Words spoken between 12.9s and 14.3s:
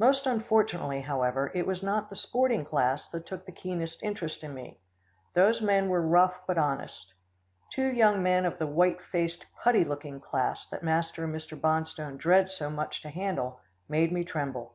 to handle, made me